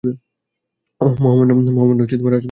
ওহ, 1.01 1.13
মহামান্য 1.23 1.51
রাজপুত্র। 2.27 2.39